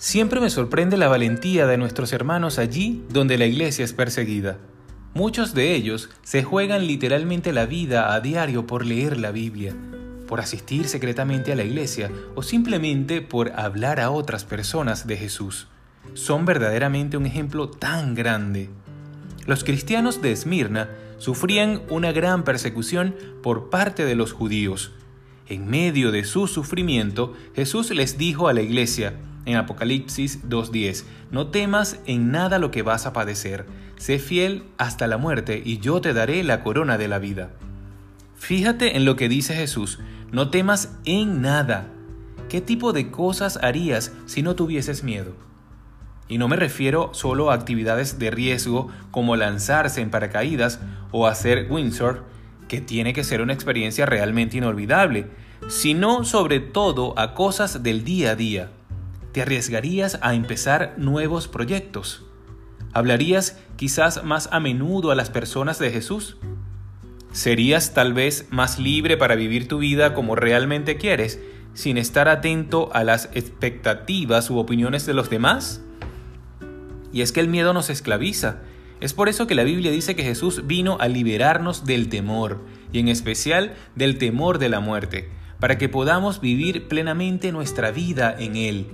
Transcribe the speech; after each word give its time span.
Siempre 0.00 0.40
me 0.40 0.48
sorprende 0.48 0.96
la 0.96 1.08
valentía 1.08 1.66
de 1.66 1.76
nuestros 1.76 2.14
hermanos 2.14 2.58
allí 2.58 3.04
donde 3.10 3.36
la 3.36 3.44
iglesia 3.44 3.84
es 3.84 3.92
perseguida. 3.92 4.56
Muchos 5.12 5.52
de 5.52 5.74
ellos 5.74 6.08
se 6.22 6.42
juegan 6.42 6.86
literalmente 6.86 7.52
la 7.52 7.66
vida 7.66 8.14
a 8.14 8.20
diario 8.22 8.66
por 8.66 8.86
leer 8.86 9.20
la 9.20 9.30
Biblia, 9.30 9.76
por 10.26 10.40
asistir 10.40 10.88
secretamente 10.88 11.52
a 11.52 11.54
la 11.54 11.64
iglesia 11.64 12.10
o 12.34 12.42
simplemente 12.42 13.20
por 13.20 13.52
hablar 13.60 14.00
a 14.00 14.10
otras 14.10 14.46
personas 14.46 15.06
de 15.06 15.18
Jesús. 15.18 15.68
Son 16.14 16.46
verdaderamente 16.46 17.18
un 17.18 17.26
ejemplo 17.26 17.68
tan 17.68 18.14
grande. 18.14 18.70
Los 19.44 19.64
cristianos 19.64 20.22
de 20.22 20.32
Esmirna 20.32 20.88
sufrían 21.18 21.82
una 21.90 22.10
gran 22.10 22.42
persecución 22.42 23.14
por 23.42 23.68
parte 23.68 24.06
de 24.06 24.14
los 24.14 24.32
judíos. 24.32 24.92
En 25.46 25.68
medio 25.68 26.10
de 26.10 26.24
su 26.24 26.46
sufrimiento, 26.46 27.34
Jesús 27.54 27.90
les 27.90 28.16
dijo 28.16 28.48
a 28.48 28.54
la 28.54 28.62
iglesia, 28.62 29.12
en 29.46 29.56
Apocalipsis 29.56 30.48
2.10, 30.48 31.04
no 31.30 31.48
temas 31.48 31.98
en 32.06 32.30
nada 32.30 32.58
lo 32.58 32.70
que 32.70 32.82
vas 32.82 33.06
a 33.06 33.12
padecer, 33.12 33.66
sé 33.96 34.18
fiel 34.18 34.64
hasta 34.78 35.06
la 35.06 35.18
muerte 35.18 35.62
y 35.64 35.78
yo 35.78 36.00
te 36.00 36.12
daré 36.12 36.42
la 36.44 36.62
corona 36.62 36.98
de 36.98 37.08
la 37.08 37.18
vida. 37.18 37.50
Fíjate 38.36 38.96
en 38.96 39.04
lo 39.04 39.16
que 39.16 39.28
dice 39.28 39.54
Jesús, 39.54 39.98
no 40.32 40.50
temas 40.50 40.96
en 41.04 41.42
nada. 41.42 41.88
¿Qué 42.48 42.60
tipo 42.60 42.92
de 42.92 43.10
cosas 43.10 43.58
harías 43.62 44.12
si 44.26 44.42
no 44.42 44.56
tuvieses 44.56 45.04
miedo? 45.04 45.34
Y 46.28 46.38
no 46.38 46.48
me 46.48 46.56
refiero 46.56 47.10
solo 47.12 47.50
a 47.50 47.54
actividades 47.54 48.18
de 48.18 48.30
riesgo 48.30 48.88
como 49.10 49.36
lanzarse 49.36 50.00
en 50.00 50.10
paracaídas 50.10 50.80
o 51.10 51.26
hacer 51.26 51.66
windsurf, 51.70 52.20
que 52.68 52.80
tiene 52.80 53.12
que 53.12 53.24
ser 53.24 53.42
una 53.42 53.52
experiencia 53.52 54.06
realmente 54.06 54.56
inolvidable, 54.56 55.26
sino 55.68 56.24
sobre 56.24 56.60
todo 56.60 57.18
a 57.18 57.34
cosas 57.34 57.82
del 57.82 58.04
día 58.04 58.30
a 58.30 58.36
día 58.36 58.70
¿Te 59.32 59.42
arriesgarías 59.42 60.18
a 60.22 60.34
empezar 60.34 60.94
nuevos 60.96 61.46
proyectos? 61.46 62.24
¿Hablarías 62.92 63.60
quizás 63.76 64.24
más 64.24 64.48
a 64.50 64.58
menudo 64.58 65.12
a 65.12 65.14
las 65.14 65.30
personas 65.30 65.78
de 65.78 65.92
Jesús? 65.92 66.36
¿Serías 67.30 67.94
tal 67.94 68.12
vez 68.12 68.48
más 68.50 68.80
libre 68.80 69.16
para 69.16 69.36
vivir 69.36 69.68
tu 69.68 69.78
vida 69.78 70.14
como 70.14 70.34
realmente 70.34 70.96
quieres, 70.96 71.38
sin 71.74 71.96
estar 71.96 72.28
atento 72.28 72.90
a 72.92 73.04
las 73.04 73.30
expectativas 73.32 74.50
u 74.50 74.58
opiniones 74.58 75.06
de 75.06 75.14
los 75.14 75.30
demás? 75.30 75.80
Y 77.12 77.22
es 77.22 77.30
que 77.30 77.38
el 77.38 77.46
miedo 77.46 77.72
nos 77.72 77.88
esclaviza. 77.88 78.62
Es 79.00 79.14
por 79.14 79.28
eso 79.28 79.46
que 79.46 79.54
la 79.54 79.62
Biblia 79.62 79.92
dice 79.92 80.16
que 80.16 80.24
Jesús 80.24 80.66
vino 80.66 80.96
a 80.98 81.06
liberarnos 81.06 81.84
del 81.84 82.08
temor, 82.08 82.64
y 82.92 82.98
en 82.98 83.06
especial 83.06 83.74
del 83.94 84.18
temor 84.18 84.58
de 84.58 84.70
la 84.70 84.80
muerte, 84.80 85.30
para 85.60 85.78
que 85.78 85.88
podamos 85.88 86.40
vivir 86.40 86.88
plenamente 86.88 87.52
nuestra 87.52 87.92
vida 87.92 88.34
en 88.36 88.56
Él. 88.56 88.86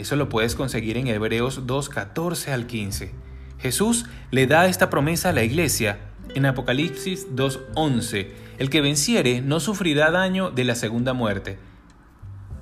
Eso 0.00 0.16
lo 0.16 0.30
puedes 0.30 0.54
conseguir 0.54 0.96
en 0.96 1.08
Hebreos 1.08 1.66
2, 1.66 1.90
14 1.90 2.52
al 2.52 2.66
15. 2.66 3.12
Jesús 3.58 4.06
le 4.30 4.46
da 4.46 4.66
esta 4.66 4.88
promesa 4.88 5.28
a 5.28 5.32
la 5.34 5.42
iglesia 5.42 5.98
en 6.34 6.46
Apocalipsis 6.46 7.28
2.11. 7.36 8.28
El 8.56 8.70
que 8.70 8.80
venciere 8.80 9.42
no 9.42 9.60
sufrirá 9.60 10.10
daño 10.10 10.50
de 10.50 10.64
la 10.64 10.74
segunda 10.74 11.12
muerte. 11.12 11.58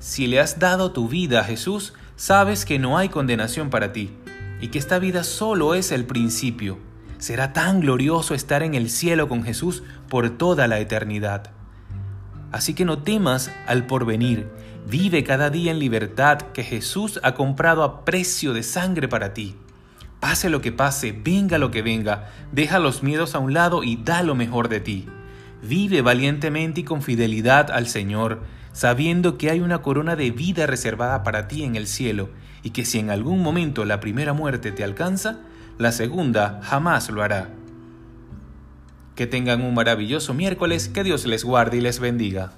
Si 0.00 0.26
le 0.26 0.40
has 0.40 0.58
dado 0.58 0.90
tu 0.90 1.08
vida 1.08 1.42
a 1.42 1.44
Jesús, 1.44 1.94
sabes 2.16 2.64
que 2.64 2.80
no 2.80 2.98
hay 2.98 3.08
condenación 3.08 3.70
para 3.70 3.92
ti 3.92 4.10
y 4.60 4.66
que 4.68 4.80
esta 4.80 4.98
vida 4.98 5.22
solo 5.22 5.74
es 5.74 5.92
el 5.92 6.06
principio. 6.06 6.80
Será 7.18 7.52
tan 7.52 7.78
glorioso 7.78 8.34
estar 8.34 8.64
en 8.64 8.74
el 8.74 8.90
cielo 8.90 9.28
con 9.28 9.44
Jesús 9.44 9.84
por 10.08 10.28
toda 10.30 10.66
la 10.66 10.80
eternidad. 10.80 11.52
Así 12.52 12.74
que 12.74 12.84
no 12.84 12.98
temas 12.98 13.50
al 13.66 13.86
porvenir, 13.86 14.48
vive 14.88 15.22
cada 15.22 15.50
día 15.50 15.70
en 15.70 15.78
libertad 15.78 16.38
que 16.52 16.64
Jesús 16.64 17.20
ha 17.22 17.34
comprado 17.34 17.82
a 17.82 18.04
precio 18.04 18.54
de 18.54 18.62
sangre 18.62 19.08
para 19.08 19.34
ti. 19.34 19.56
Pase 20.20 20.50
lo 20.50 20.60
que 20.60 20.72
pase, 20.72 21.12
venga 21.12 21.58
lo 21.58 21.70
que 21.70 21.82
venga, 21.82 22.30
deja 22.50 22.78
los 22.78 23.02
miedos 23.02 23.34
a 23.34 23.38
un 23.38 23.54
lado 23.54 23.84
y 23.84 23.96
da 23.96 24.22
lo 24.22 24.34
mejor 24.34 24.68
de 24.68 24.80
ti. 24.80 25.06
Vive 25.62 26.02
valientemente 26.02 26.80
y 26.80 26.84
con 26.84 27.02
fidelidad 27.02 27.70
al 27.70 27.86
Señor, 27.86 28.42
sabiendo 28.72 29.38
que 29.38 29.50
hay 29.50 29.60
una 29.60 29.82
corona 29.82 30.16
de 30.16 30.30
vida 30.30 30.66
reservada 30.66 31.22
para 31.22 31.48
ti 31.48 31.64
en 31.64 31.76
el 31.76 31.86
cielo, 31.86 32.30
y 32.62 32.70
que 32.70 32.84
si 32.84 32.98
en 32.98 33.10
algún 33.10 33.42
momento 33.42 33.84
la 33.84 34.00
primera 34.00 34.32
muerte 34.32 34.72
te 34.72 34.84
alcanza, 34.84 35.40
la 35.78 35.92
segunda 35.92 36.60
jamás 36.62 37.10
lo 37.10 37.22
hará. 37.22 37.57
Que 39.18 39.26
tengan 39.26 39.62
un 39.62 39.74
maravilloso 39.74 40.32
miércoles, 40.32 40.88
que 40.88 41.02
Dios 41.02 41.26
les 41.26 41.42
guarde 41.42 41.78
y 41.78 41.80
les 41.80 41.98
bendiga. 41.98 42.52